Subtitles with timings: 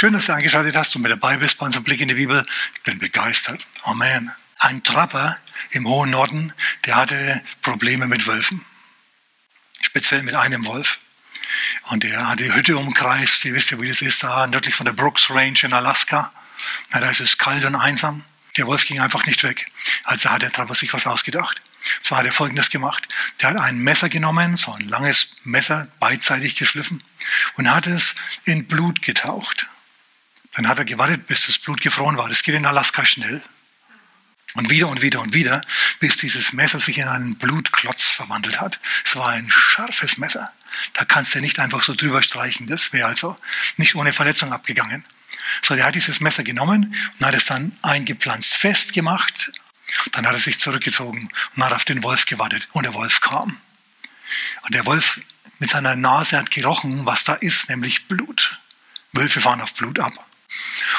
[0.00, 2.42] Schön, dass du eingeschaltet hast und mit dabei bist bei unserem Blick in die Bibel.
[2.74, 3.60] Ich bin begeistert.
[3.82, 4.32] Amen.
[4.56, 5.36] Ein Trapper
[5.72, 6.54] im hohen Norden,
[6.86, 8.64] der hatte Probleme mit Wölfen.
[9.82, 11.00] Speziell mit einem Wolf.
[11.90, 13.44] Und der hat die Hütte umkreist.
[13.44, 16.32] Ihr wisst ja, wie das ist, da nördlich von der Brooks Range in Alaska.
[16.92, 18.24] Na, da ist es kalt und einsam.
[18.56, 19.70] Der Wolf ging einfach nicht weg.
[20.04, 21.60] Also hat der Trapper sich was ausgedacht.
[22.00, 23.06] Zwar hat er Folgendes gemacht.
[23.42, 27.04] Der hat ein Messer genommen, so ein langes Messer, beidseitig geschliffen
[27.56, 28.14] und hat es
[28.44, 29.66] in Blut getaucht.
[30.54, 32.28] Dann hat er gewartet, bis das Blut gefroren war.
[32.28, 33.42] Das geht in Alaska schnell.
[34.54, 35.62] Und wieder und wieder und wieder,
[36.00, 38.80] bis dieses Messer sich in einen Blutklotz verwandelt hat.
[39.04, 40.52] Es war ein scharfes Messer.
[40.94, 42.66] Da kannst du nicht einfach so drüber streichen.
[42.66, 43.36] Das wäre also
[43.76, 45.04] nicht ohne Verletzung abgegangen.
[45.62, 49.52] So, der hat dieses Messer genommen und hat es dann eingepflanzt festgemacht
[50.12, 52.68] dann hat er sich zurückgezogen und hat auf den Wolf gewartet.
[52.72, 53.60] Und der Wolf kam.
[54.62, 55.20] Und der Wolf
[55.58, 58.58] mit seiner Nase hat gerochen, was da ist, nämlich Blut.
[59.12, 60.12] Wölfe fahren auf Blut ab.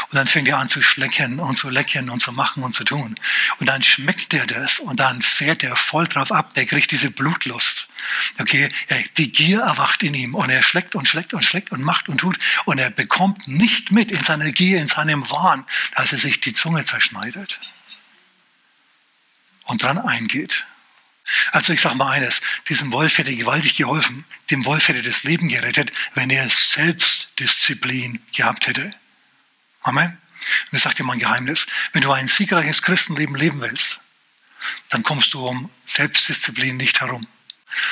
[0.09, 2.83] Und dann fängt er an zu schlecken und zu lecken und zu machen und zu
[2.83, 3.19] tun.
[3.59, 6.53] Und dann schmeckt er das und dann fährt er voll drauf ab.
[6.53, 7.87] Der kriegt diese Blutlust.
[8.39, 8.71] Okay,
[9.17, 12.19] die Gier erwacht in ihm und er schleckt und schleckt und schleckt und macht und
[12.19, 12.37] tut.
[12.65, 16.53] Und er bekommt nicht mit in seiner Gier, in seinem Wahn, dass er sich die
[16.53, 17.59] Zunge zerschneidet
[19.65, 20.65] und dran eingeht.
[21.51, 25.47] Also ich sage mal eines, diesem Wolf hätte gewaltig geholfen, dem Wolf hätte das Leben
[25.47, 28.93] gerettet, wenn er Selbstdisziplin gehabt hätte.
[29.81, 30.17] Amen.
[30.71, 34.01] Und ich sage dir mal ein Geheimnis, wenn du ein siegreiches Christenleben leben willst,
[34.89, 37.27] dann kommst du um Selbstdisziplin nicht herum.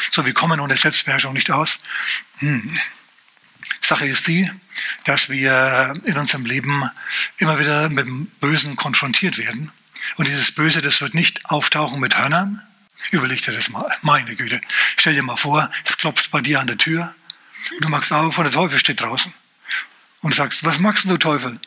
[0.10, 1.80] So, wir kommen ohne Selbstbeherrschung nicht aus.
[2.40, 2.78] Hm.
[3.82, 4.50] Sache ist die,
[5.06, 6.90] dass wir in unserem Leben
[7.38, 9.72] immer wieder mit dem Bösen konfrontiert werden.
[10.18, 12.62] Und dieses Böse, das wird nicht auftauchen mit Hörnern.
[13.12, 13.90] Überleg dir das mal.
[14.02, 14.62] Meine Güte.
[14.98, 17.16] Stell dir mal vor, es klopft bei dir an der Tür.
[17.72, 19.34] Und du machst auf und der Teufel steht draußen.
[20.22, 21.60] Und sagst, was magst du, Teufel?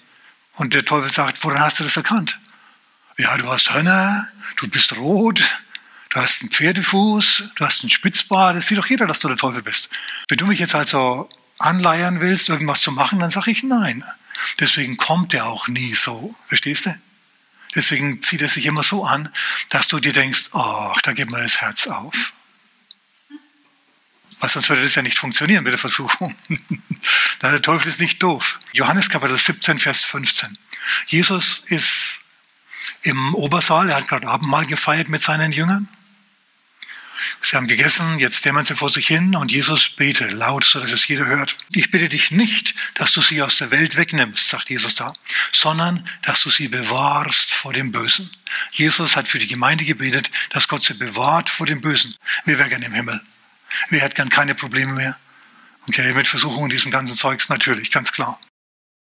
[0.57, 2.39] Und der Teufel sagt, woran hast du das erkannt?
[3.19, 5.43] Ja, du hast Hörner, du bist rot,
[6.11, 8.57] du hast einen Pferdefuß, du hast einen Spitzbart.
[8.57, 9.91] Das sieht doch jeder, dass du der Teufel bist.
[10.29, 14.05] Wenn du mich jetzt also anleiern willst, irgendwas zu machen, dann sage ich nein.
[14.61, 16.35] Deswegen kommt er auch nie so.
[16.49, 16.95] Verstehst du?
[17.75, 19.31] Deswegen zieht er sich immer so an,
[19.71, 22.32] dass du dir denkst, ach, da geht mir das Herz auf.
[24.43, 26.35] Weil sonst würde das ja nicht funktionieren mit der Versuchung.
[27.43, 28.59] der Teufel ist nicht doof.
[28.73, 30.59] Johannes Kapitel 17, Vers 15.
[31.07, 32.25] Jesus ist
[33.03, 35.89] im Obersaal, er hat gerade Abendmahl gefeiert mit seinen Jüngern.
[37.41, 40.91] Sie haben gegessen, jetzt dämmern sie vor sich hin und Jesus betet laut, so dass
[40.91, 41.57] es jeder hört.
[41.71, 45.15] Ich bitte dich nicht, dass du sie aus der Welt wegnimmst, sagt Jesus da,
[45.53, 48.29] sondern dass du sie bewahrst vor dem Bösen.
[48.73, 52.13] Jesus hat für die Gemeinde gebetet, dass Gott sie bewahrt vor dem Bösen.
[52.45, 53.21] Wir gern im Himmel.
[53.89, 55.19] Wir hätten gern keine Probleme mehr.
[55.89, 58.41] Okay, mit Versuchungen diesem ganzen Zeugs natürlich, ganz klar.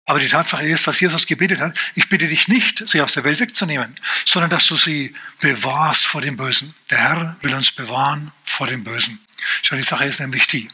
[0.06, 3.24] Aber die Tatsache ist, dass Jesus gebetet hat, ich bitte dich nicht, sie aus der
[3.24, 6.74] Welt wegzunehmen, sondern dass du sie bewahrst vor dem Bösen.
[6.90, 9.20] Der Herr will uns bewahren vor dem Bösen.
[9.62, 10.70] Schau, die Sache ist nämlich die.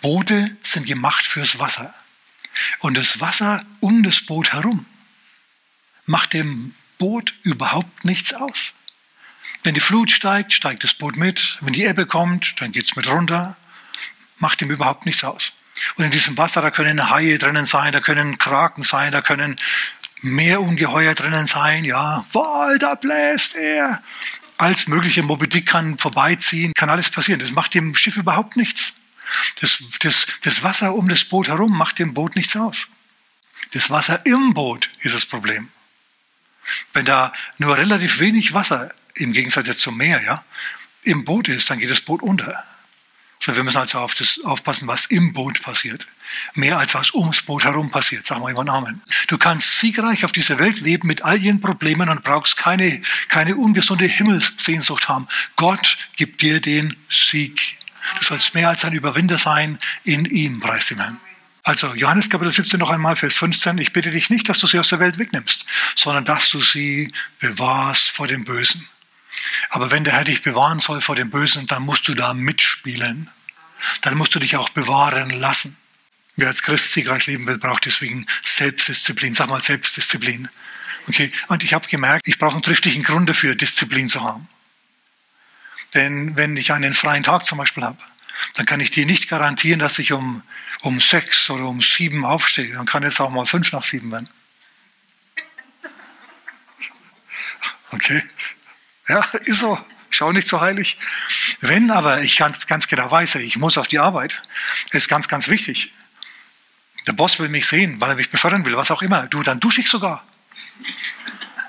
[0.00, 1.92] Boote sind gemacht fürs Wasser.
[2.80, 4.86] Und das Wasser um das Boot herum
[6.06, 8.74] macht dem Boot überhaupt nichts aus.
[9.62, 11.58] Wenn die Flut steigt, steigt das Boot mit.
[11.60, 13.56] Wenn die Ebbe kommt, dann geht's mit runter.
[14.38, 15.52] Macht ihm überhaupt nichts aus.
[15.96, 19.58] Und in diesem Wasser, da können Haie drinnen sein, da können Kraken sein, da können
[20.20, 22.24] Meerungeheuer drinnen sein, ja.
[22.32, 24.02] Wal, da bläst er.
[24.56, 27.40] Als mögliche Moby Dick kann vorbeiziehen, kann alles passieren.
[27.40, 28.94] Das macht dem Schiff überhaupt nichts.
[29.60, 32.88] Das, das, das Wasser um das Boot herum macht dem Boot nichts aus.
[33.72, 35.68] Das Wasser im Boot ist das Problem.
[36.92, 40.44] Wenn da nur relativ wenig Wasser, im Gegensatz jetzt zum Meer, ja,
[41.02, 42.64] im Boot ist, dann geht das Boot unter.
[43.38, 46.06] So, wir müssen also auf das aufpassen, was im Boot passiert.
[46.54, 48.26] Mehr als was ums Boot herum passiert.
[48.26, 49.00] Sagen wir immer Amen.
[49.28, 53.56] Du kannst siegreich auf dieser Welt leben mit all ihren Problemen und brauchst keine, keine
[53.56, 55.28] ungesunde Himmelssehnsucht haben.
[55.56, 57.78] Gott gibt dir den Sieg.
[58.18, 61.20] Du sollst mehr als ein Überwinder sein in ihm, preis dem Herrn.
[61.62, 63.78] Also Johannes Kapitel 17 noch einmal, Vers 15.
[63.78, 65.66] Ich bitte dich nicht, dass du sie aus der Welt wegnimmst,
[65.96, 68.88] sondern dass du sie bewahrst vor dem Bösen.
[69.78, 73.30] Aber wenn der Herr dich bewahren soll vor dem Bösen, dann musst du da mitspielen.
[74.02, 75.76] Dann musst du dich auch bewahren lassen.
[76.34, 79.34] Wer als Christ siegreich leben will, braucht deswegen Selbstdisziplin.
[79.34, 80.48] Sag mal Selbstdisziplin.
[81.06, 81.30] Okay.
[81.46, 84.48] Und ich habe gemerkt, ich brauche einen triftigen Grund dafür, Disziplin zu haben.
[85.94, 88.02] Denn wenn ich einen freien Tag zum Beispiel habe,
[88.54, 90.42] dann kann ich dir nicht garantieren, dass ich um,
[90.80, 92.74] um sechs oder um sieben aufstehe.
[92.74, 94.28] Dann kann es auch mal fünf nach sieben werden.
[97.92, 98.20] Okay,
[99.08, 99.78] ja, ist so.
[100.10, 100.98] Schau nicht so heilig.
[101.60, 104.42] Wenn aber ich ganz, ganz genau weiß, ich muss auf die Arbeit,
[104.92, 105.92] ist ganz, ganz wichtig,
[107.06, 109.26] Der Boss will mich sehen, weil er mich befördern will, was auch immer.
[109.28, 110.26] Du, dann dusche ich sogar.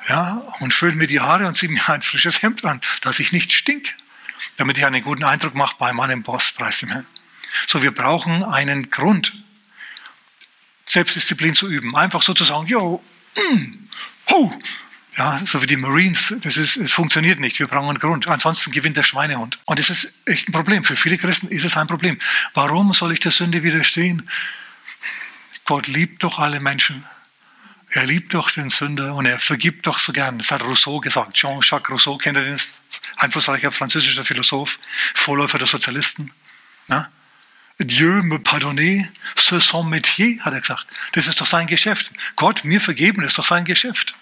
[0.07, 3.31] Ja, und föhne mir die Haare und ziehe mir ein frisches Hemd an, dass ich
[3.31, 3.95] nicht stink,
[4.57, 7.05] damit ich einen guten Eindruck mache bei meinem Boss, preis dem Herrn.
[7.67, 9.33] So, wir brauchen einen Grund,
[10.85, 11.95] Selbstdisziplin zu üben.
[11.95, 13.03] Einfach so zu sagen, yo,
[13.35, 13.73] mm,
[14.31, 14.61] hu,
[15.17, 17.59] ja, so wie die Marines, das ist, es funktioniert nicht.
[17.59, 18.27] Wir brauchen einen Grund.
[18.27, 19.59] Ansonsten gewinnt der Schweinehund.
[19.65, 20.83] Und das ist echt ein Problem.
[20.83, 22.19] Für viele Christen ist es ein Problem.
[22.53, 24.29] Warum soll ich der Sünde widerstehen?
[25.65, 27.05] Gott liebt doch alle Menschen.
[27.91, 30.37] Er liebt doch den Sünder und er vergibt doch so gern.
[30.37, 31.33] Das hat Rousseau gesagt.
[31.33, 32.59] Jean-Jacques Rousseau, kennt ihr den?
[33.17, 34.79] Einflussreicher französischer Philosoph,
[35.15, 36.31] Vorläufer der Sozialisten.
[36.87, 37.09] Ja?
[37.79, 40.85] Dieu me pardonne, c'est son métier, hat er gesagt.
[41.13, 42.11] Das ist doch sein Geschäft.
[42.35, 44.15] Gott mir vergeben, das ist doch sein Geschäft.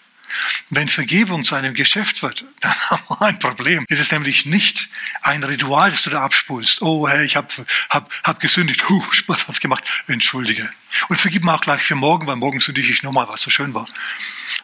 [0.70, 3.86] Wenn Vergebung zu einem Geschäft wird, dann haben wir ein Problem.
[3.90, 4.90] Es ist nämlich nicht
[5.22, 6.82] ein Ritual, das du da abspulst.
[6.82, 7.48] Oh, Herr, ich habe
[7.90, 8.88] hab, hab gesündigt.
[8.90, 9.84] Huh, Spaß hat's gemacht.
[10.08, 10.70] Entschuldige.
[11.10, 13.74] Und vergib mir auch gleich für morgen, weil morgen sündige ich nochmal, was so schön
[13.74, 13.86] war.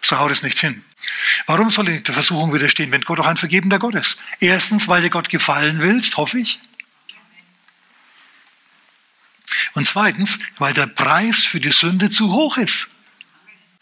[0.02, 0.84] So haut es nicht hin.
[1.48, 4.20] Warum soll ich der Versuchung widerstehen, wenn Gott auch ein vergebender Gott ist?
[4.40, 6.60] Erstens, weil du Gott gefallen willst, hoffe ich.
[9.76, 12.90] Und zweitens, weil der Preis für die Sünde zu hoch ist.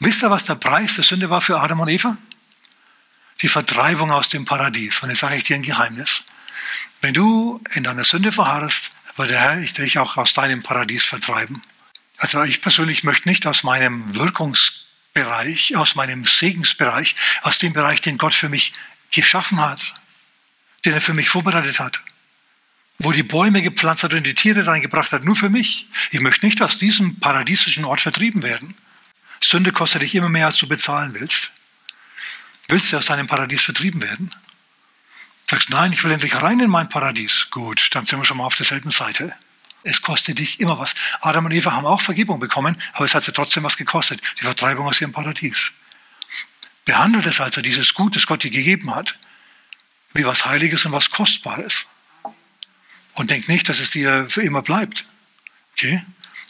[0.03, 2.17] Wisst ihr, was der Preis der Sünde war für Adam und Eva?
[3.43, 4.99] Die Vertreibung aus dem Paradies.
[5.03, 6.23] Und jetzt sage ich dir ein Geheimnis.
[7.01, 11.61] Wenn du in deiner Sünde verharrst, wird der Herr dich auch aus deinem Paradies vertreiben.
[12.17, 18.17] Also ich persönlich möchte nicht aus meinem Wirkungsbereich, aus meinem Segensbereich, aus dem Bereich, den
[18.17, 18.73] Gott für mich
[19.11, 19.93] geschaffen hat,
[20.83, 22.01] den er für mich vorbereitet hat,
[22.97, 25.87] wo die Bäume gepflanzt hat und die Tiere reingebracht hat, nur für mich.
[26.09, 28.75] Ich möchte nicht aus diesem paradiesischen Ort vertrieben werden.
[29.43, 31.51] Sünde kostet dich immer mehr, als du bezahlen willst.
[32.67, 34.33] Willst du aus deinem Paradies vertrieben werden?
[35.49, 37.49] Sagst, nein, ich will endlich rein in mein Paradies.
[37.51, 39.35] Gut, dann sind wir schon mal auf derselben Seite.
[39.83, 40.93] Es kostet dich immer was.
[41.21, 44.21] Adam und Eva haben auch Vergebung bekommen, aber es hat sie trotzdem was gekostet.
[44.39, 45.71] Die Vertreibung aus ihrem Paradies.
[46.85, 49.17] Behandelt es also, dieses Gut, das Gott dir gegeben hat,
[50.13, 51.87] wie was Heiliges und was Kostbares.
[53.15, 55.05] Und denk nicht, dass es dir für immer bleibt.
[55.73, 56.01] Okay?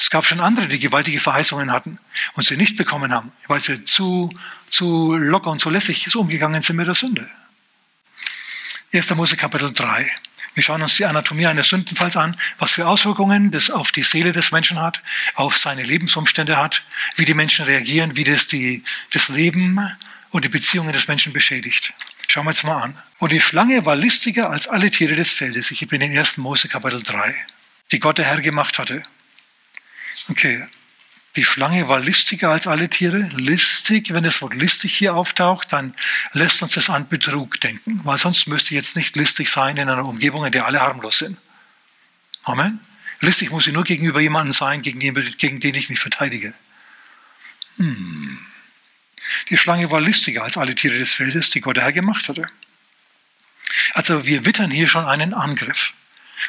[0.02, 2.00] Es gab schon andere, die gewaltige Verheißungen hatten
[2.34, 4.34] und sie nicht bekommen haben, weil sie zu,
[4.68, 7.30] zu locker und zu lässig so umgegangen sind mit der Sünde.
[8.92, 9.12] 1.
[9.12, 10.12] Mose Kapitel 3.
[10.56, 14.34] Wir schauen uns die Anatomie eines Sündenfalls an, was für Auswirkungen das auf die Seele
[14.34, 15.04] des Menschen hat,
[15.36, 16.84] auf seine Lebensumstände hat,
[17.16, 18.84] wie die Menschen reagieren, wie das die,
[19.14, 19.80] das Leben
[20.32, 21.94] und die Beziehungen des Menschen beschädigt.
[22.28, 22.98] Schauen wir uns mal an.
[23.20, 25.70] Und die Schlange war listiger als alle Tiere des Feldes.
[25.70, 26.38] Ich bin in 1.
[26.38, 27.36] Mose Kapitel 3,
[27.92, 29.04] die Gott der Herr gemacht hatte.
[30.30, 30.64] Okay,
[31.38, 33.30] die Schlange war listiger als alle Tiere.
[33.36, 35.96] Listig, wenn das Wort listig hier auftaucht, dann
[36.34, 40.06] lässt uns das an Betrug denken, weil sonst müsste jetzt nicht listig sein in einer
[40.06, 41.38] Umgebung, in der alle harmlos sind.
[42.44, 42.82] Amen.
[43.22, 46.54] Listig muss ich nur gegenüber jemandem sein, gegen den, gegen den ich mich verteidige.
[47.78, 48.40] Hm.
[49.50, 52.48] Die Schlange war listiger als alle Tiere des Feldes, die Gott der Herr gemacht hatte.
[53.94, 55.94] Also wir wittern hier schon einen Angriff.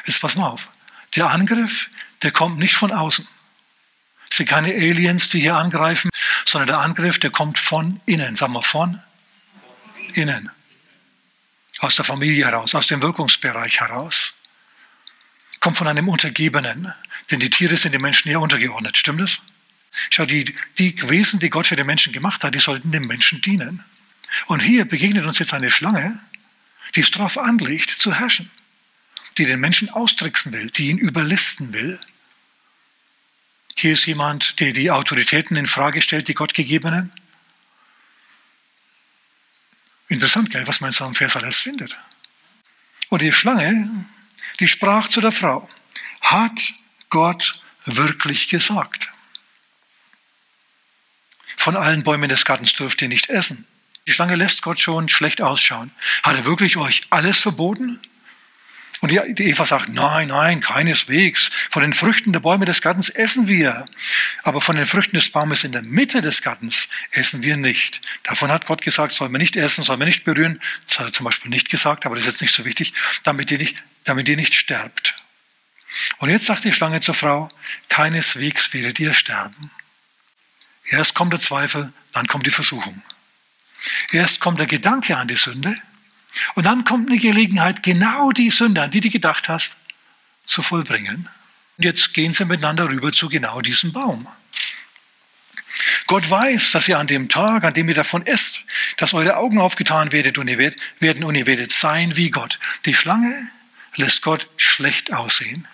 [0.05, 0.69] Jetzt pass mal auf.
[1.15, 1.89] Der Angriff,
[2.23, 3.27] der kommt nicht von außen.
[4.33, 6.09] Es sind keine Aliens, die hier angreifen,
[6.43, 8.35] sondern der Angriff, der kommt von innen.
[8.35, 8.99] Sagen wir von
[10.15, 10.49] innen.
[11.81, 14.33] Aus der Familie heraus, aus dem Wirkungsbereich heraus.
[15.59, 16.91] Kommt von einem Untergebenen.
[17.29, 18.97] Denn die Tiere sind den Menschen eher untergeordnet.
[18.97, 19.37] Stimmt das?
[20.09, 20.45] Schau, die,
[20.79, 23.85] die Wesen, die Gott für den Menschen gemacht hat, die sollten dem Menschen dienen.
[24.47, 26.19] Und hier begegnet uns jetzt eine Schlange,
[26.95, 28.49] die es darauf anlegt, zu herrschen.
[29.37, 31.99] Die den Menschen austricksen will, die ihn überlisten will,
[33.77, 37.11] hier ist jemand, der die Autoritäten in Frage stellt, die Gott gegebenen.
[40.07, 41.97] Interessant, gell, was man in so einem Vers alles findet.
[43.09, 44.05] Und die Schlange,
[44.59, 45.67] die sprach zu der Frau,
[46.21, 46.73] hat
[47.09, 49.09] Gott wirklich gesagt?
[51.57, 53.65] Von allen Bäumen des Gartens dürft ihr nicht essen.
[54.05, 55.91] Die Schlange lässt Gott schon schlecht ausschauen.
[56.23, 58.01] Hat er wirklich euch alles verboten?
[59.03, 61.51] Und die Eva sagt, nein, nein, keineswegs.
[61.69, 63.83] Von den Früchten der Bäume des Gartens essen wir.
[64.43, 67.99] Aber von den Früchten des Baumes in der Mitte des Gartens essen wir nicht.
[68.23, 70.61] Davon hat Gott gesagt, soll man nicht essen, soll man nicht berühren.
[70.87, 72.93] Das hat er zum Beispiel nicht gesagt, aber das ist jetzt nicht so wichtig,
[73.23, 75.21] damit ihr nicht, damit ihr nicht sterbt.
[76.19, 77.49] Und jetzt sagt die Schlange zur Frau,
[77.89, 79.69] keineswegs werdet ihr sterben.
[80.85, 83.01] Erst kommt der Zweifel, dann kommt die Versuchung.
[84.13, 85.75] Erst kommt der Gedanke an die Sünde,
[86.55, 89.77] und dann kommt eine Gelegenheit, genau die Sünde, an die du gedacht hast,
[90.43, 91.29] zu vollbringen.
[91.77, 94.27] Und jetzt gehen sie miteinander rüber zu genau diesem Baum.
[96.07, 98.65] Gott weiß, dass ihr an dem Tag, an dem ihr davon esst,
[98.97, 102.59] dass eure Augen aufgetan werdet und ihr werdet, werden und ihr werdet sein wie Gott.
[102.85, 103.33] Die Schlange
[103.95, 105.67] lässt Gott schlecht aussehen.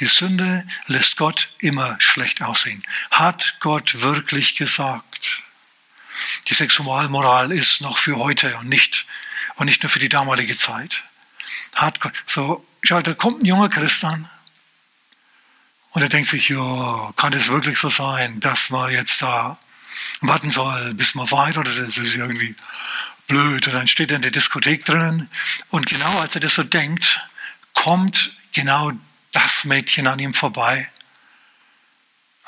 [0.00, 2.82] Die Sünde lässt Gott immer schlecht aussehen.
[3.10, 5.07] Hat Gott wirklich gesagt?
[6.48, 9.06] Die Sexualmoral ist noch für heute und nicht,
[9.56, 11.04] und nicht nur für die damalige Zeit.
[12.00, 14.28] Gott, so, schau, da kommt ein junger Christ an
[15.90, 19.58] und er denkt sich, ja, kann das wirklich so sein, dass man jetzt da
[20.20, 21.98] warten soll, bis man verheiratet ist?
[21.98, 22.54] Das ist irgendwie
[23.26, 23.66] blöd.
[23.66, 25.30] Und dann steht er in der Diskothek drinnen
[25.68, 27.26] und genau als er das so denkt,
[27.74, 28.92] kommt genau
[29.32, 30.88] das Mädchen an ihm vorbei,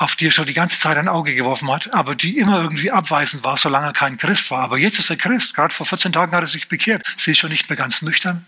[0.01, 2.91] auf die er schon die ganze Zeit ein Auge geworfen hat, aber die immer irgendwie
[2.91, 4.63] abweisend war, solange er kein Christ war.
[4.63, 5.55] Aber jetzt ist er Christ.
[5.55, 7.07] Gerade vor 14 Tagen hat er sich bekehrt.
[7.19, 8.47] Sie ist schon nicht mehr ganz nüchtern.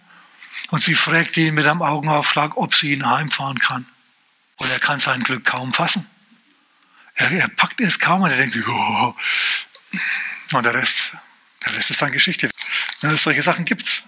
[0.71, 3.85] Und sie fragt ihn mit einem Augenaufschlag, ob sie ihn heimfahren kann.
[4.57, 6.07] Und er kann sein Glück kaum fassen.
[7.17, 9.15] Er, er packt es kaum und er denkt sich, oh.
[10.55, 11.15] und der Rest,
[11.67, 12.51] der Rest ist dann Geschichte.
[12.99, 14.05] Solche Sachen gibt's.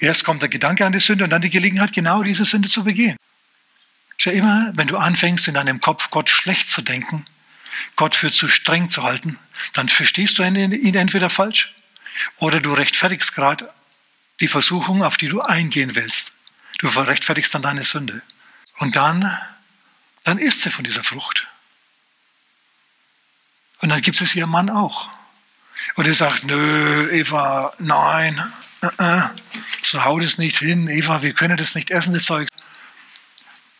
[0.00, 2.82] Erst kommt der Gedanke an die Sünde und dann die Gelegenheit, genau diese Sünde zu
[2.82, 3.16] begehen.
[4.20, 7.24] Schau immer, wenn du anfängst, in deinem Kopf Gott schlecht zu denken,
[7.96, 9.38] Gott für zu streng zu halten,
[9.74, 11.74] dann verstehst du ihn entweder falsch
[12.38, 13.72] oder du rechtfertigst gerade
[14.40, 16.32] die Versuchung, auf die du eingehen willst.
[16.78, 18.22] Du rechtfertigst dann deine Sünde.
[18.78, 19.36] Und dann,
[20.24, 21.46] dann isst sie von dieser Frucht.
[23.82, 25.08] Und dann gibt es ihr Mann auch.
[25.94, 29.28] Und er sagt, nö, Eva, nein, äh, äh,
[29.82, 32.48] so haut es nicht hin, Eva, wir können das nicht essen, das Zeug.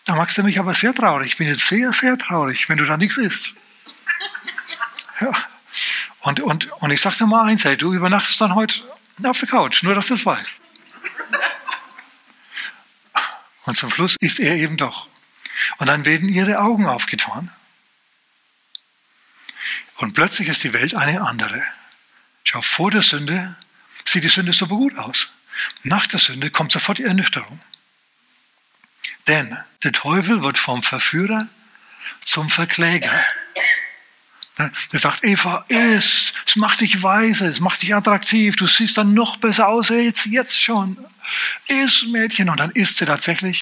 [0.08, 1.32] Da machst du mich aber sehr traurig.
[1.32, 3.56] Ich bin jetzt sehr, sehr traurig, wenn du da nichts isst.
[5.20, 5.32] Ja.
[6.20, 8.84] Und, und, und ich sagte mal eins, hey, du übernachtest dann heute
[9.24, 10.64] auf der Couch, nur dass du es weißt.
[13.64, 15.08] Und zum Schluss ist er eben doch.
[15.78, 17.50] Und dann werden ihre Augen aufgetan.
[19.96, 21.62] Und plötzlich ist die Welt eine andere.
[22.44, 23.56] Schau, vor der Sünde
[24.04, 25.30] sieht die Sünde super gut aus.
[25.82, 27.60] Nach der Sünde kommt sofort die Ernüchterung.
[29.28, 31.47] Denn der Teufel wird vom Verführer
[32.25, 33.12] zum Verkläger.
[34.92, 39.14] Der sagt, Eva, iss, es macht dich weise, es macht dich attraktiv, du siehst dann
[39.14, 40.97] noch besser aus als jetzt schon.
[41.68, 42.50] Iss, Mädchen.
[42.50, 43.61] Und dann isst sie tatsächlich.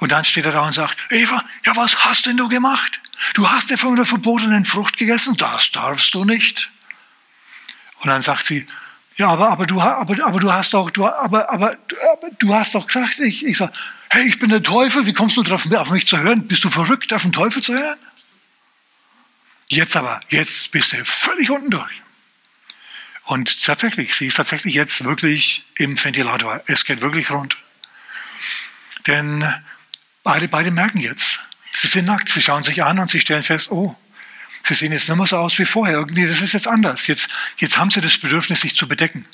[0.00, 3.00] Und dann steht er da und sagt, Eva, ja, was hast denn du gemacht?
[3.34, 6.70] Du hast ja von der verbotenen Frucht gegessen, das darfst du nicht.
[8.00, 8.66] Und dann sagt sie,
[9.16, 11.76] ja, aber, aber, du, aber, aber du hast doch, du, aber, aber,
[12.12, 13.72] aber du hast doch gesagt, ich, ich sag,
[14.12, 16.46] hey, ich bin der Teufel, wie kommst du drauf, auf mich zu hören?
[16.46, 17.98] Bist du verrückt, auf den Teufel zu hören?
[19.68, 22.02] Jetzt aber, jetzt bist du völlig unten durch.
[23.24, 26.60] Und tatsächlich, sie ist tatsächlich jetzt wirklich im Ventilator.
[26.66, 27.56] Es geht wirklich rund.
[29.06, 29.50] Denn
[30.22, 31.40] beide, beide merken jetzt,
[31.72, 33.96] sie sind nackt, sie schauen sich an und sie stellen fest, oh,
[34.62, 35.96] sie sehen jetzt nicht mehr so aus wie vorher.
[35.96, 37.06] Irgendwie, das ist jetzt anders.
[37.06, 39.26] Jetzt, jetzt haben sie das Bedürfnis, sich zu bedecken.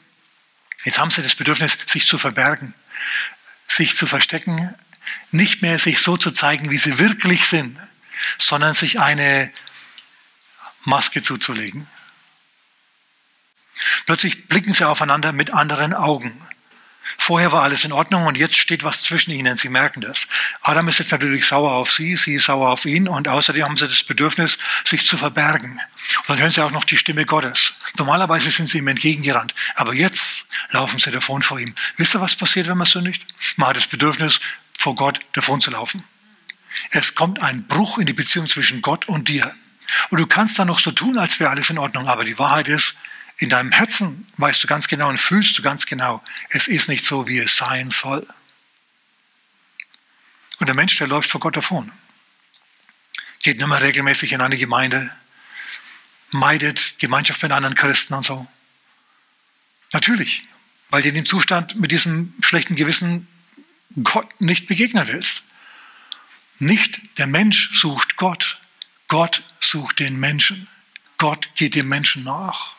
[0.84, 2.74] Jetzt haben sie das Bedürfnis, sich zu verbergen,
[3.68, 4.74] sich zu verstecken,
[5.30, 7.78] nicht mehr sich so zu zeigen, wie sie wirklich sind,
[8.38, 9.52] sondern sich eine
[10.84, 11.86] Maske zuzulegen.
[14.06, 16.40] Plötzlich blicken sie aufeinander mit anderen Augen.
[17.16, 19.56] Vorher war alles in Ordnung und jetzt steht was zwischen ihnen.
[19.56, 20.28] Sie merken das.
[20.60, 23.76] Adam ist jetzt natürlich sauer auf sie, sie ist sauer auf ihn und außerdem haben
[23.76, 25.80] sie das Bedürfnis, sich zu verbergen.
[26.18, 27.74] Und dann hören sie auch noch die Stimme Gottes.
[27.96, 30.37] Normalerweise sind sie ihm entgegengerannt, aber jetzt
[30.70, 31.74] laufen sie davon vor ihm.
[31.96, 33.26] Wisst ihr, was passiert, wenn man sündigt?
[33.56, 34.40] Man hat das Bedürfnis,
[34.76, 36.04] vor Gott davon zu laufen.
[36.90, 39.54] Es kommt ein Bruch in die Beziehung zwischen Gott und dir.
[40.10, 42.68] Und du kannst dann noch so tun, als wäre alles in Ordnung, aber die Wahrheit
[42.68, 42.94] ist,
[43.38, 47.04] in deinem Herzen weißt du ganz genau und fühlst du ganz genau, es ist nicht
[47.04, 48.26] so, wie es sein soll.
[50.58, 51.92] Und der Mensch, der läuft vor Gott davon.
[53.42, 55.08] Geht nicht mehr regelmäßig in eine Gemeinde,
[56.30, 58.46] meidet Gemeinschaft mit anderen Christen und so.
[59.92, 60.42] Natürlich,
[60.90, 63.26] weil du in dem Zustand mit diesem schlechten Gewissen
[64.02, 65.44] Gott nicht begegnen willst.
[66.58, 68.58] Nicht der Mensch sucht Gott,
[69.06, 70.68] Gott sucht den Menschen.
[71.16, 72.78] Gott geht dem Menschen nach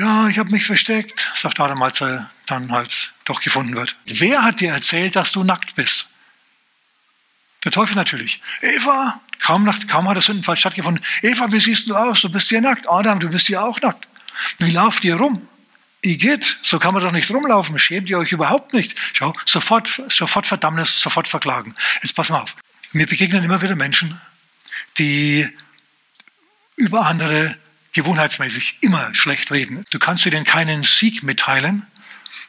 [0.00, 3.96] ja, ich habe mich versteckt, sagt Adam, als er dann halt doch gefunden wird.
[4.06, 6.10] Wer hat dir erzählt, dass du nackt bist?
[7.64, 8.40] Der Teufel natürlich.
[8.62, 11.04] Eva, kaum, nach, kaum hat der Sündenfall stattgefunden.
[11.20, 12.22] Eva, wie siehst du aus?
[12.22, 12.88] Du bist hier nackt.
[12.88, 14.06] Adam, du bist hier auch nackt.
[14.58, 15.46] Wie lauft ihr rum?
[16.02, 17.78] Igitt, so kann man doch nicht rumlaufen.
[17.78, 18.98] Schämt ihr euch überhaupt nicht?
[19.12, 21.74] Schau, sofort, sofort Verdammnis, sofort verklagen.
[22.02, 22.56] Jetzt pass mal auf.
[22.92, 24.18] Mir begegnen immer wieder Menschen,
[24.98, 25.46] die
[26.76, 27.56] über andere
[27.92, 29.84] gewohnheitsmäßig immer schlecht reden.
[29.90, 31.86] Du kannst ihnen keinen Sieg mitteilen,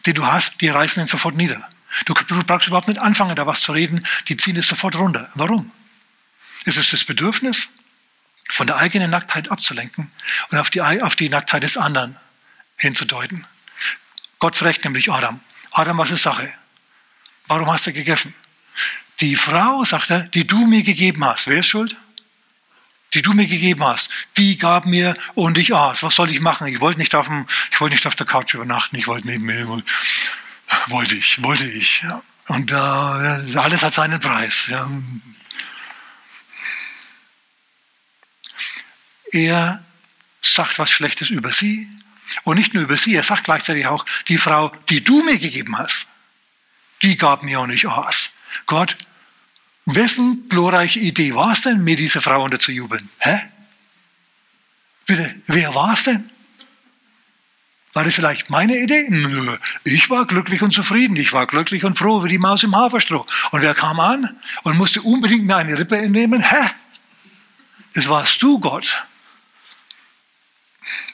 [0.05, 1.67] den du hast, die reißen ihn sofort nieder.
[2.05, 5.29] Du, brauchst überhaupt nicht anfangen, da was zu reden, die ziehen es sofort runter.
[5.35, 5.71] Warum?
[6.65, 7.69] Es ist das Bedürfnis,
[8.49, 10.11] von der eigenen Nacktheit abzulenken
[10.51, 12.17] und auf die, auf die Nacktheit des anderen
[12.81, 13.45] hinzudeuten.
[14.39, 15.39] Gott fragt nämlich Adam,
[15.71, 16.51] Adam, was ist Sache?
[17.47, 18.35] Warum hast du gegessen?
[19.21, 21.95] die Frau, sagt er, die du mir gegeben hast, wer ist schuld?
[23.13, 26.01] Die du mir gegeben hast, die gab mir und ich aß.
[26.03, 26.67] Was soll ich machen?
[26.67, 28.95] Ich wollte nicht auf dem, ich wollte nicht auf der Couch übernachten.
[28.95, 29.67] Ich wollte neben mir,
[30.87, 32.03] wollte ich, wollte ich.
[32.47, 34.67] Und äh, alles hat seinen Preis.
[34.67, 34.89] Ja.
[39.33, 39.83] Er
[40.41, 41.87] sagt was Schlechtes über sie.
[42.43, 45.77] Und nicht nur über sie, er sagt gleichzeitig auch, die Frau, die du mir gegeben
[45.77, 46.07] hast,
[47.01, 48.31] die gab mir und ich aß.
[48.65, 48.97] Gott,
[49.85, 53.09] wessen glorreiche Idee war es denn, mir diese Frau unterzujubeln?
[53.19, 53.41] Hä?
[55.05, 56.29] Bitte, wer war es denn?
[57.93, 59.07] War das vielleicht meine Idee?
[59.09, 61.17] Nö, ich war glücklich und zufrieden.
[61.17, 63.25] Ich war glücklich und froh wie die Maus im Haferstroh.
[63.51, 66.41] Und wer kam an und musste unbedingt mir eine Rippe entnehmen?
[66.41, 66.69] Hä?
[67.93, 69.03] Das warst du, Gott.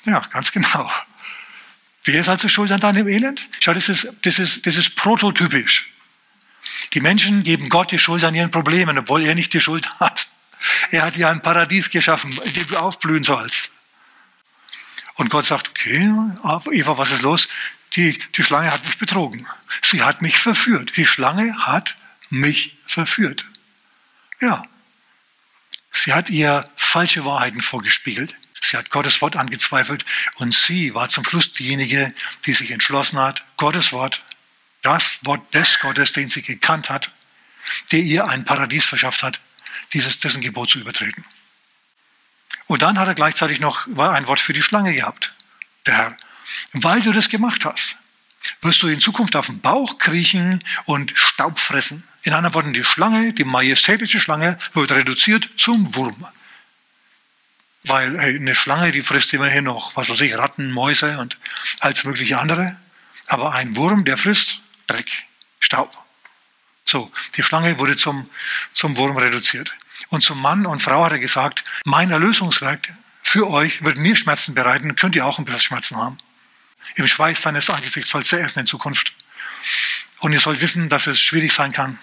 [0.05, 0.91] Ja, ganz genau.
[2.07, 3.49] Wer ist also schuld an deinem Elend?
[3.59, 5.91] Schau, das ist, das ist, das ist prototypisch.
[6.93, 10.25] Die Menschen geben Gott die Schuld an ihren Problemen, obwohl er nicht die Schuld hat.
[10.89, 13.73] Er hat dir ein Paradies geschaffen, in dem du aufblühen sollst.
[15.15, 16.09] Und Gott sagt, okay,
[16.71, 17.49] Eva, was ist los?
[17.97, 19.45] Die, die Schlange hat mich betrogen.
[19.81, 20.95] Sie hat mich verführt.
[20.95, 21.97] Die Schlange hat
[22.29, 23.45] mich verführt.
[24.39, 24.63] Ja.
[25.91, 28.33] Sie hat ihr falsche Wahrheiten vorgespiegelt.
[28.69, 30.03] Sie hat Gottes Wort angezweifelt
[30.35, 32.13] und sie war zum Schluss diejenige,
[32.45, 34.23] die sich entschlossen hat, Gottes Wort,
[34.81, 37.13] das Wort des Gottes, den sie gekannt hat,
[37.93, 39.39] der ihr ein Paradies verschafft hat,
[39.93, 41.23] dieses, dessen Gebot zu übertreten.
[42.65, 45.33] Und dann hat er gleichzeitig noch ein Wort für die Schlange gehabt,
[45.85, 46.17] der Herr.
[46.73, 47.95] Weil du das gemacht hast,
[48.61, 52.03] wirst du in Zukunft auf dem Bauch kriechen und Staub fressen.
[52.23, 56.27] In anderen Worten, die Schlange, die majestätische Schlange, wird reduziert zum Wurm.
[57.87, 61.37] Weil hey, eine Schlange, die frisst immerhin noch, was weiß ich, Ratten, Mäuse und
[61.79, 62.75] alles mögliche andere.
[63.27, 65.25] Aber ein Wurm, der frisst Dreck,
[65.59, 65.97] Staub.
[66.83, 68.29] So, die Schlange wurde zum,
[68.73, 69.73] zum Wurm reduziert.
[70.09, 74.55] Und zum Mann und Frau hat er gesagt, mein Erlösungswerk für euch wird mir Schmerzen
[74.55, 76.17] bereiten, könnt ihr auch ein bisschen Schmerzen haben.
[76.95, 79.13] Im Schweiß deines Angesichts sollst du essen in Zukunft.
[80.19, 81.99] Und ihr sollt wissen, dass es schwierig sein kann,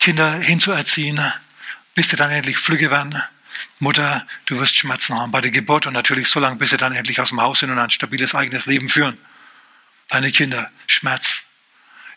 [0.00, 1.20] Kinder hinzuerziehen,
[1.94, 3.22] bis sie dann endlich flügge werden.
[3.78, 6.92] Mutter, du wirst Schmerzen haben bei der Geburt und natürlich so lange, bis sie dann
[6.92, 9.18] endlich aus dem Haus sind und ein stabiles eigenes Leben führen.
[10.08, 11.44] Deine Kinder, Schmerz.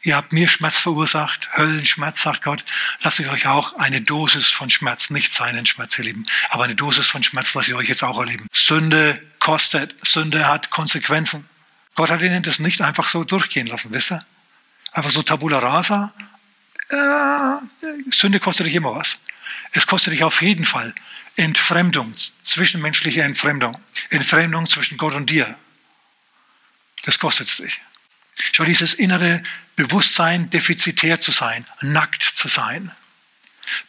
[0.01, 2.65] Ihr habt mir Schmerz verursacht, Höllenschmerz, sagt Gott.
[3.01, 7.07] Lasst ich euch auch eine Dosis von Schmerz, nicht seinen Schmerz erleben, aber eine Dosis
[7.07, 8.47] von Schmerz lasse ich euch jetzt auch erleben.
[8.51, 11.47] Sünde kostet, Sünde hat Konsequenzen.
[11.95, 14.25] Gott hat ihnen das nicht einfach so durchgehen lassen, wisst ihr?
[14.91, 16.13] Einfach so tabula rasa.
[16.89, 19.17] Äh, Sünde kostet dich immer was.
[19.73, 20.93] Es kostet dich auf jeden Fall
[21.35, 23.79] Entfremdung, zwischenmenschliche Entfremdung.
[24.09, 25.57] Entfremdung zwischen Gott und dir.
[27.03, 27.81] Das kostet es dich.
[28.51, 29.41] Schau, dieses innere
[29.75, 32.91] Bewusstsein, defizitär zu sein, nackt zu sein,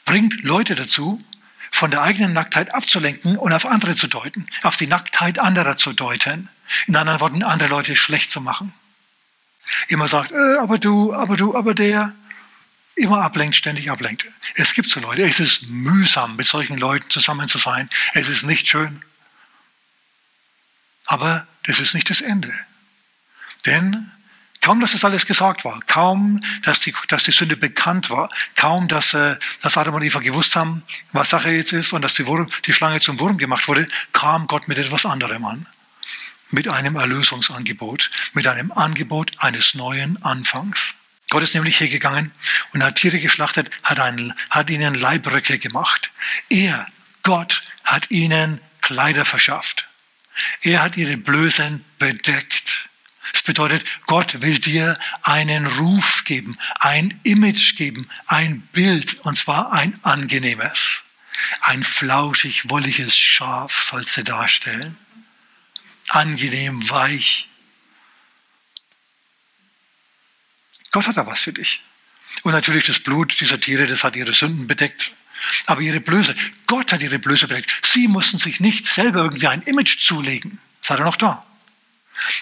[0.04, 1.22] bringt Leute dazu,
[1.70, 5.92] von der eigenen Nacktheit abzulenken und auf andere zu deuten, auf die Nacktheit anderer zu
[5.92, 6.48] deuten.
[6.86, 8.72] In anderen Worten, andere Leute schlecht zu machen.
[9.88, 12.14] Immer sagt, äh, aber du, aber du, aber der.
[12.96, 14.26] Immer ablenkt, ständig ablenkt.
[14.54, 17.90] Es gibt so Leute, es ist mühsam, mit solchen Leuten zusammen zu sein.
[18.12, 19.02] Es ist nicht schön.
[21.06, 22.52] Aber das ist nicht das Ende.
[23.66, 24.10] Denn
[24.64, 28.88] Kaum, dass das alles gesagt war, kaum, dass die, dass die Sünde bekannt war, kaum,
[28.88, 32.26] dass, äh, dass Adam und Eva gewusst haben, was Sache jetzt ist und dass die,
[32.26, 35.66] Wurm, die Schlange zum Wurm gemacht wurde, kam Gott mit etwas anderem an.
[36.48, 40.94] Mit einem Erlösungsangebot, mit einem Angebot eines neuen Anfangs.
[41.34, 42.30] Gott ist nämlich hier gegangen
[42.74, 46.12] und hat Tiere geschlachtet, hat, einen, hat ihnen Leibröcke gemacht.
[46.48, 46.86] Er,
[47.24, 49.88] Gott, hat ihnen Kleider verschafft.
[50.62, 52.88] Er hat ihre Blößen bedeckt.
[53.32, 59.72] Das bedeutet, Gott will dir einen Ruf geben, ein Image geben, ein Bild, und zwar
[59.72, 61.02] ein angenehmes.
[61.62, 64.96] Ein flauschig, wolliges Schaf sollst du darstellen.
[66.10, 67.48] Angenehm, weich.
[70.94, 71.82] Gott hat da was für dich.
[72.44, 75.12] Und natürlich das Blut dieser Tiere, das hat ihre Sünden bedeckt.
[75.66, 76.36] Aber ihre Blöße,
[76.68, 77.68] Gott hat ihre Blöße bedeckt.
[77.84, 80.60] Sie mussten sich nicht selber irgendwie ein Image zulegen.
[80.82, 81.44] Seid ihr noch da?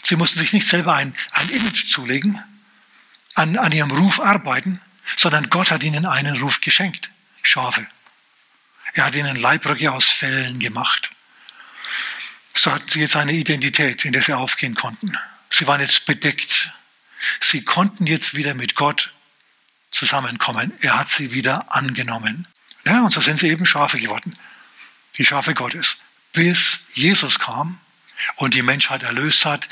[0.02, 2.38] Sie mussten sich nicht selber ein, ein Image zulegen,
[3.36, 4.78] an, an ihrem Ruf arbeiten,
[5.16, 7.10] sondern Gott hat ihnen einen Ruf geschenkt.
[7.42, 7.86] Schafe.
[8.92, 11.10] Er hat ihnen Leibröcke aus Fellen gemacht.
[12.54, 15.16] So hatten sie jetzt eine Identität, in der sie aufgehen konnten.
[15.48, 16.70] Sie waren jetzt bedeckt.
[17.40, 19.12] Sie konnten jetzt wieder mit Gott
[19.90, 20.72] zusammenkommen.
[20.80, 22.46] Er hat sie wieder angenommen.
[22.84, 24.36] Ja, und so sind sie eben Schafe geworden.
[25.18, 25.98] Die Schafe Gottes.
[26.32, 27.78] Bis Jesus kam
[28.36, 29.68] und die Menschheit erlöst hat.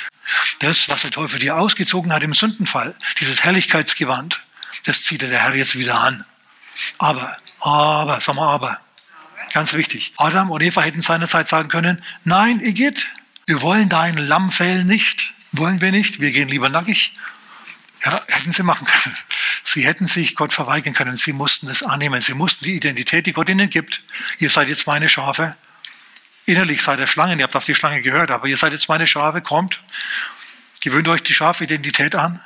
[0.61, 4.43] Das, was der Teufel dir ausgezogen hat im Sündenfall, dieses Herrlichkeitsgewand,
[4.85, 6.25] Das zieht der Herr jetzt wieder an.
[6.99, 8.81] Aber, aber, sag mal aber.
[9.53, 10.15] Ganz wichtig.
[10.17, 13.07] Adam und Eva hätten seinerzeit sagen können, nein, ihr geht.
[13.47, 15.35] Wir wollen dein Lammfell nicht.
[15.53, 16.21] Wollen wir nicht.
[16.21, 17.17] Wir gehen lieber nackig.
[18.05, 19.17] Ja, hätten sie machen können.
[19.63, 21.17] Sie hätten sich Gott verweigern können.
[21.17, 22.21] Sie mussten es annehmen.
[22.21, 24.03] Sie mussten die Identität, die Gott ihnen gibt.
[24.39, 25.57] Ihr seid jetzt meine Schafe.
[26.47, 27.39] Innerlich seid ihr Schlangen.
[27.39, 28.31] Ihr habt auf die Schlange gehört.
[28.31, 29.43] Aber ihr seid jetzt meine Schafe.
[29.43, 29.83] Kommt.
[30.81, 32.43] Gewöhnt euch die Schafidentität an.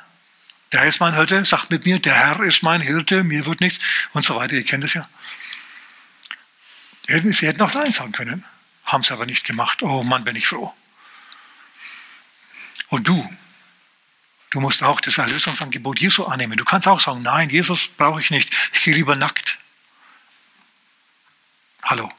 [0.73, 1.45] Der Herr ist mein Hirte.
[1.45, 3.23] Sagt mit mir, der Herr ist mein Hirte.
[3.23, 3.83] Mir wird nichts.
[4.11, 4.55] Und so weiter.
[4.55, 5.07] Ihr kennt es ja.
[7.07, 8.43] Sie hätten auch Nein sagen können.
[8.83, 9.81] Haben sie aber nicht gemacht.
[9.83, 10.73] Oh Mann, bin ich froh.
[12.89, 13.27] Und du,
[14.55, 16.55] Du musst auch das Erlösungsangebot Jesu annehmen.
[16.55, 18.55] Du kannst auch sagen, nein, Jesus brauche ich nicht.
[18.71, 19.57] Ich gehe lieber nackt.
[21.83, 22.09] Hallo.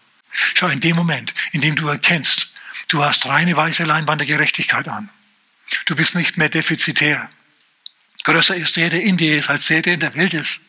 [0.53, 2.53] Schau, in dem Moment, in dem du erkennst,
[2.88, 5.09] du hast reine weiße Leinwand der Gerechtigkeit an.
[5.87, 7.31] Du bist nicht mehr defizitär.
[8.25, 10.61] Größer ist der, der in dir ist, als der, der in der Welt ist.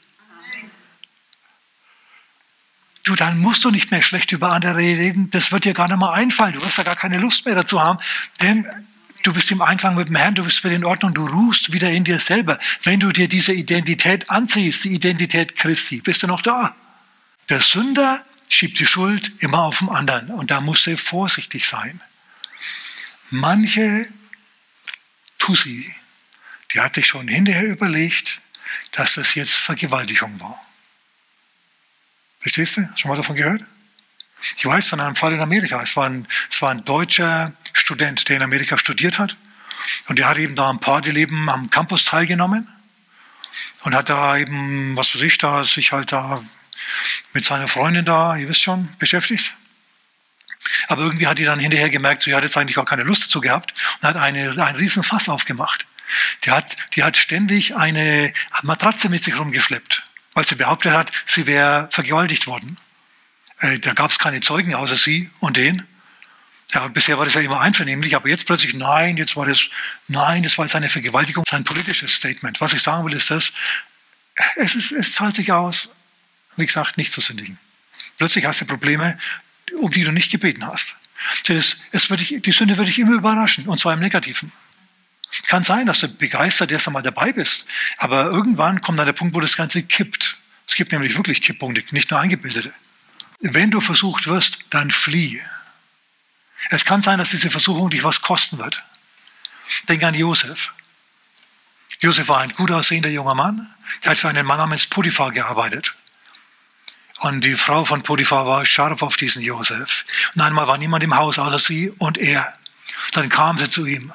[3.03, 5.29] Du, dann musst du nicht mehr schlecht über andere reden.
[5.31, 6.53] Das wird dir gar nicht mal einfallen.
[6.53, 7.99] Du wirst ja gar keine Lust mehr dazu haben.
[8.41, 8.65] Denn
[9.27, 11.91] du bist im Einklang mit dem Herrn, du bist wieder in Ordnung, du ruhst wieder
[11.91, 12.57] in dir selber.
[12.83, 16.73] Wenn du dir diese Identität anziehst, die Identität Christi, bist du noch da.
[17.49, 21.99] Der Sünder schiebt die Schuld immer auf den anderen und da musst du vorsichtig sein.
[23.29, 24.07] Manche
[25.37, 25.93] Tussi,
[26.71, 28.39] die hat sich schon hinterher überlegt,
[28.93, 30.65] dass das jetzt Vergewaltigung war.
[32.39, 32.89] Verstehst du?
[32.95, 33.61] Schon mal davon gehört?
[34.55, 35.81] Ich weiß von einem Fall in Amerika.
[35.81, 39.35] Es war ein, es war ein deutscher Student, der in Amerika studiert hat.
[40.07, 42.67] Und der hat eben da am Partyleben am Campus teilgenommen.
[43.81, 46.43] Und hat da eben, was weiß ich, da sich halt da
[47.33, 49.53] mit seiner Freundin da, ihr wisst schon, beschäftigt.
[50.87, 53.41] Aber irgendwie hat die dann hinterher gemerkt, sie hat jetzt eigentlich auch keine Lust dazu
[53.41, 55.85] gehabt und hat eine, einen riesen Fass aufgemacht.
[56.43, 61.47] Die hat, die hat ständig eine Matratze mit sich rumgeschleppt, weil sie behauptet hat, sie
[61.47, 62.77] wäre vergewaltigt worden.
[63.59, 65.85] Äh, da gab es keine Zeugen außer sie und den.
[66.69, 69.69] Ja, bisher war das ja immer einvernehmlich, aber jetzt plötzlich, nein, jetzt war das,
[70.07, 72.59] nein, das war jetzt eine Vergewaltigung, sein politisches Statement.
[72.59, 73.53] Was ich sagen will, ist das,
[74.57, 75.89] es, ist, es zahlt sich aus,
[76.57, 77.57] wie gesagt, nicht zu sündigen.
[78.17, 79.17] Plötzlich hast du Probleme,
[79.79, 80.97] um die du nicht gebeten hast.
[81.47, 84.51] Das, es wird dich, die Sünde wird dich immer überraschen, und zwar im Negativen.
[85.31, 87.65] Es kann sein, dass du begeistert erst einmal dabei bist,
[87.97, 90.37] aber irgendwann kommt dann der Punkt, wo das Ganze kippt.
[90.67, 92.73] Es gibt nämlich wirklich Kipppunkte, nicht nur eingebildete.
[93.39, 95.41] Wenn du versucht wirst, dann flieh.
[96.69, 98.83] Es kann sein, dass diese Versuchung dich was kosten wird.
[99.87, 100.73] Denk an Josef.
[102.01, 103.67] Josef war ein gut aussehender junger Mann.
[104.03, 105.95] Der hat für einen Mann namens Potiphar gearbeitet.
[107.21, 110.05] Und die Frau von Potiphar war scharf auf diesen Josef.
[110.35, 112.53] Und einmal war niemand im Haus außer sie und er.
[113.13, 114.13] Dann kam sie zu ihm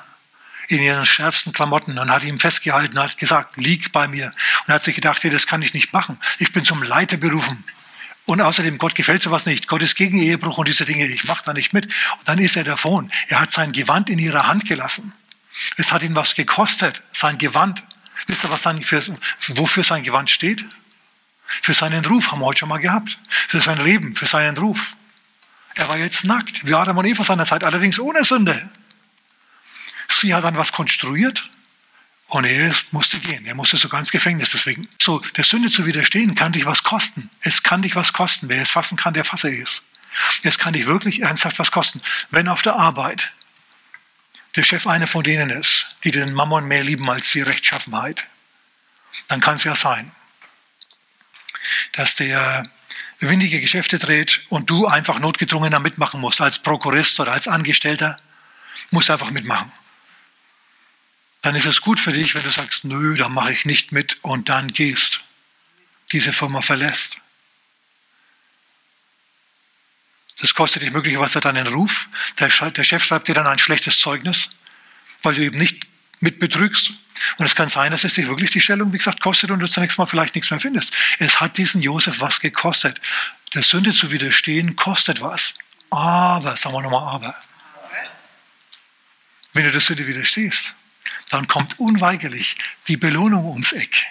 [0.68, 4.26] in ihren schärfsten Klamotten und hat ihm festgehalten, hat gesagt, lieg bei mir.
[4.26, 6.18] Und er hat sich gedacht, hey, das kann ich nicht machen.
[6.38, 7.64] Ich bin zum Leiter berufen.
[8.26, 9.66] Und außerdem, Gott gefällt sowas nicht.
[9.66, 11.06] Gott ist gegen Ehebruch und diese Dinge.
[11.06, 11.86] Ich mache da nicht mit.
[11.86, 13.10] Und dann ist er davon.
[13.28, 15.12] Er hat sein Gewand in ihrer Hand gelassen.
[15.76, 17.84] Es hat ihn was gekostet, sein Gewand.
[18.26, 19.02] Wisst ihr, was dann für,
[19.48, 20.64] wofür sein Gewand steht?
[21.60, 23.18] Für seinen Ruf haben wir heute schon mal gehabt.
[23.28, 24.96] Für sein Leben, für seinen Ruf.
[25.74, 28.68] Er war jetzt nackt, wie Adam und Eva seiner Zeit, allerdings ohne Sünde.
[30.08, 31.48] Sie hat dann was konstruiert
[32.32, 33.44] und er musste gehen.
[33.44, 34.88] Er musste sogar ins Gefängnis deswegen.
[34.98, 37.28] So, der Sünde zu widerstehen kann dich was kosten.
[37.42, 38.48] Es kann dich was kosten.
[38.48, 39.82] Wer es fassen kann, der fasse es.
[40.42, 42.00] Es kann dich wirklich ernsthaft was kosten.
[42.30, 43.32] Wenn auf der Arbeit
[44.56, 48.26] der Chef einer von denen ist, die den Mammon mehr lieben als die Rechtschaffenheit,
[49.28, 50.10] dann kann es ja sein,
[51.92, 52.66] dass der
[53.20, 58.16] windige Geschäfte dreht und du einfach notgedrungener mitmachen musst, als Prokurist oder als Angestellter,
[58.90, 59.70] musst einfach mitmachen
[61.42, 64.18] dann ist es gut für dich, wenn du sagst, nö, da mache ich nicht mit
[64.22, 65.24] und dann gehst,
[66.12, 67.20] diese Firma verlässt.
[70.40, 72.08] Das kostet dich möglicherweise deinen Ruf.
[72.38, 74.50] Der, Chef schreibt dir dann ein schlechtes Zeugnis,
[75.22, 75.86] weil du eben nicht
[76.20, 76.92] mit betrügst.
[77.38, 79.68] Und es kann sein, dass es dich wirklich die Stellung, wie gesagt, kostet und du
[79.68, 80.96] zunächst mal vielleicht nichts mehr findest.
[81.18, 83.00] Es hat diesen Josef was gekostet.
[83.54, 85.54] Der Sünde zu widerstehen kostet was.
[85.90, 87.34] Aber, sagen wir nochmal aber.
[89.52, 90.74] Wenn du der Sünde widerstehst,
[91.32, 92.56] dann kommt unweigerlich
[92.88, 94.06] die Belohnung ums Eck.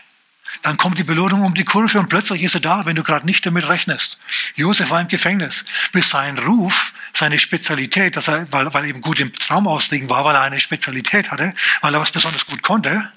[0.63, 3.25] Dann kommt die Belohnung um die Kurve und plötzlich ist er da, wenn du gerade
[3.25, 4.19] nicht damit rechnest.
[4.55, 9.01] Josef war im Gefängnis, bis sein Ruf, seine Spezialität, dass er, weil, weil er eben
[9.01, 12.63] gut im Traum auslegen war, weil er eine Spezialität hatte, weil er was besonders gut
[12.63, 13.12] konnte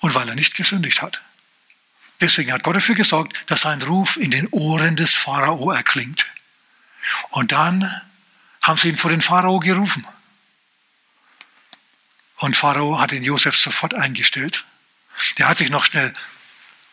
[0.00, 1.22] und weil er nicht gesündigt hat.
[2.20, 6.26] Deswegen hat Gott dafür gesorgt, dass sein Ruf in den Ohren des Pharao erklingt.
[7.30, 7.90] Und dann
[8.62, 10.06] haben sie ihn vor den Pharao gerufen.
[12.44, 14.66] Und Pharao hat den Josef sofort eingestellt
[15.38, 16.12] Der hat sich noch schnell,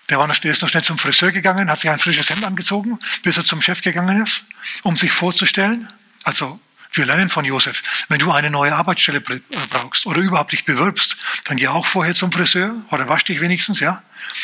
[0.07, 2.45] der, war noch, der ist noch schnell zum Friseur gegangen, hat sich ein frisches Hemd
[2.45, 4.45] angezogen, bis er zum Chef gegangen ist,
[4.83, 5.89] um sich vorzustellen.
[6.23, 6.57] Also
[6.93, 11.17] wir lernen von Josef, wenn du eine neue Arbeitsstelle äh, brauchst oder überhaupt dich bewirbst,
[11.43, 14.01] dann geh auch vorher zum Friseur oder wasch dich wenigstens, ja.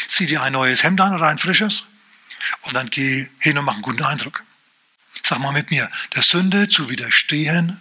[0.09, 1.85] Zieh dir ein neues Hemd an oder ein frisches
[2.63, 4.43] und dann geh hin und mach einen guten Eindruck.
[5.23, 7.79] Sag mal mit mir, der Sünde zu widerstehen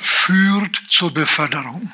[0.00, 1.92] führt zur Beförderung.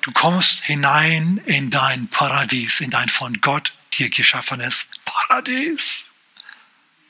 [0.00, 6.09] Du kommst hinein in dein Paradies, in dein von Gott dir geschaffenes Paradies.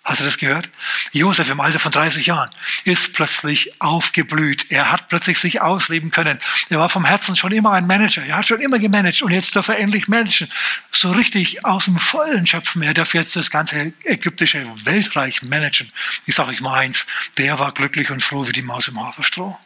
[0.03, 0.71] Hast du das gehört?
[1.13, 2.51] Josef im Alter von 30 Jahren
[2.85, 4.71] ist plötzlich aufgeblüht.
[4.71, 6.39] Er hat plötzlich sich ausleben können.
[6.71, 8.25] Er war vom Herzen schon immer ein Manager.
[8.25, 10.49] Er hat schon immer gemanagt und jetzt darf er endlich managen.
[10.91, 12.83] So richtig aus dem Vollen schöpfen.
[12.83, 15.93] Er darf jetzt das ganze ägyptische Weltreich managen.
[16.25, 17.05] Ich sage euch mal eins,
[17.37, 19.59] der war glücklich und froh wie die Maus im Haferstroh.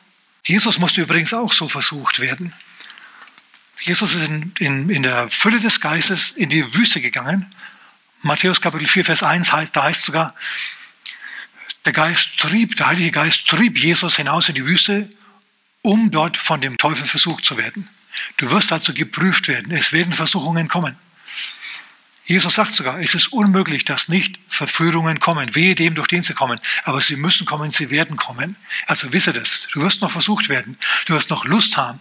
[0.45, 2.53] Jesus musste übrigens auch so versucht werden.
[3.81, 7.49] Jesus ist in, in, in der Fülle des Geistes in die Wüste gegangen
[8.23, 10.35] Matthäus Kapitel 4, Vers 1 heißt, da heißt sogar,
[11.85, 15.11] der Geist trieb, der Heilige Geist trieb Jesus hinaus in die Wüste,
[15.83, 17.91] um dort von dem Teufel versucht zu werden.
[18.39, 19.73] Du wirst also geprüft werden.
[19.73, 20.97] Es werden Versuchungen kommen.
[22.25, 26.33] Jesus sagt sogar, es ist unmöglich, dass nicht Verführungen kommen, wehe dem, durch den sie
[26.33, 26.59] kommen.
[26.85, 28.57] Aber sie müssen kommen, sie werden kommen.
[28.87, 29.69] Also wisse das.
[29.73, 30.79] Du wirst noch versucht werden.
[31.05, 32.01] Du wirst noch Lust haben,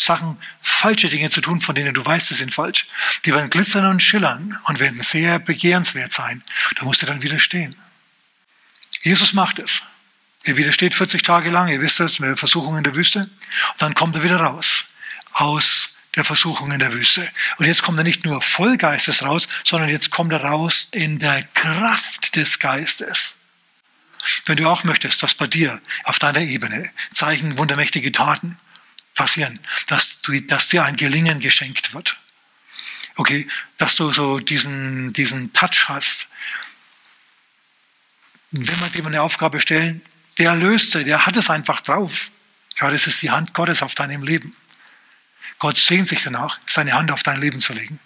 [0.00, 2.86] Sachen, falsche Dinge zu tun, von denen du weißt, sie sind falsch.
[3.24, 6.42] Die werden glitzern und schillern und werden sehr begehrenswert sein.
[6.76, 7.76] Da musst du dann widerstehen.
[9.02, 9.82] Jesus macht es.
[10.44, 13.20] Er widersteht 40 Tage lang, ihr wisst das, mit der Versuchung in der Wüste.
[13.20, 13.30] Und
[13.82, 14.86] dann kommt er wieder raus.
[15.32, 17.28] Aus der Versuchung in der Wüste.
[17.58, 21.18] Und jetzt kommt er nicht nur voll Geistes raus, sondern jetzt kommt er raus in
[21.18, 23.36] der Kraft des Geistes.
[24.44, 28.58] Wenn du auch möchtest, dass bei dir auf deiner Ebene Zeichen, wundermächtige Taten,
[29.14, 32.16] passieren, dass, du, dass dir ein Gelingen geschenkt wird.
[33.16, 33.46] Okay,
[33.78, 36.28] dass du so diesen, diesen Touch hast.
[38.50, 40.02] Wenn wir dir eine Aufgabe stellen,
[40.38, 42.30] der löst sie, der hat es einfach drauf.
[42.80, 44.56] Ja, das ist die Hand Gottes auf deinem Leben.
[45.58, 48.00] Gott sehnt sich danach, seine Hand auf dein Leben zu legen,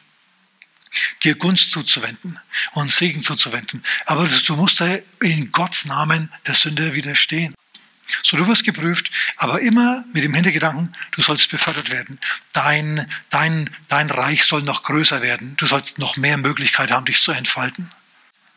[1.23, 2.39] dir Gunst zuzuwenden
[2.73, 3.85] und Segen zuzuwenden.
[4.05, 4.83] Aber du musst
[5.21, 7.55] in Gottes Namen der Sünde widerstehen.
[8.23, 12.19] So, du wirst geprüft, aber immer mit dem Hintergedanken, du sollst befördert werden.
[12.53, 15.57] Dein, dein, dein Reich soll noch größer werden.
[15.57, 17.91] Du sollst noch mehr Möglichkeit haben, dich zu entfalten.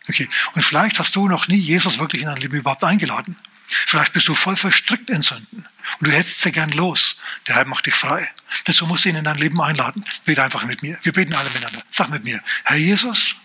[0.07, 0.27] Okay.
[0.53, 3.35] Und vielleicht hast du noch nie Jesus wirklich in dein Leben überhaupt eingeladen.
[3.67, 5.65] Vielleicht bist du voll verstrickt in Sünden.
[5.99, 7.17] Und du hättest sie gern los.
[7.47, 8.29] Der Herr macht dich frei.
[8.65, 10.03] Dazu musst du ihn in dein Leben einladen.
[10.25, 10.97] Bete einfach mit mir.
[11.03, 11.83] Wir beten alle miteinander.
[11.91, 13.35] Sag mit mir, Herr Jesus,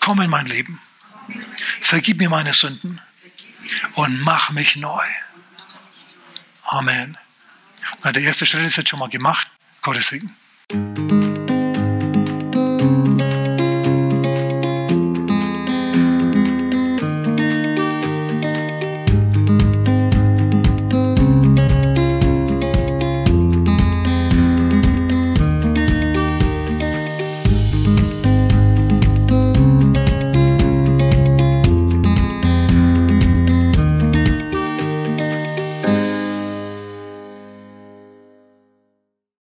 [0.00, 0.80] komm in mein Leben.
[1.80, 3.00] Vergib mir meine Sünden
[3.94, 5.04] und mach mich neu.
[6.64, 7.16] Amen.
[8.02, 9.48] Na, der erste Schritt ist jetzt schon mal gemacht.
[9.82, 11.41] Gottes Segen.